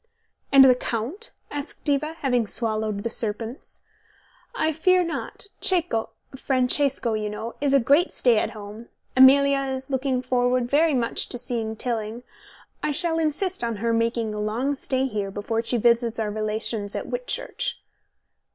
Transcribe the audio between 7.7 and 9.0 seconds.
a great stay at home.